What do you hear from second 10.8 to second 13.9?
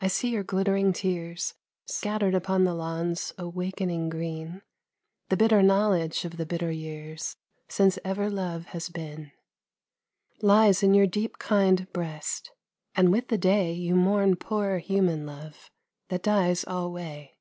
in your deep, kind breast, and with the day